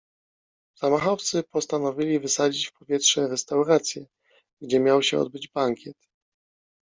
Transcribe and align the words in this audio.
Zamachowcy 0.75 1.43
postanowili 1.43 2.19
wysadzić 2.19 2.67
w 2.67 2.73
powietrze 2.73 3.27
restaurację, 3.27 4.05
gdzie 4.61 4.79
miał 4.79 5.03
się 5.03 5.19
odbyć 5.19 5.47
bankiet. 5.47 5.97